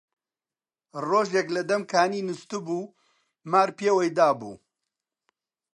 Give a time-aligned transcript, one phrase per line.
[1.07, 2.91] ڕۆژێک لە دەم کانی نوستبوو،
[3.51, 4.55] مار پێوەی دابوو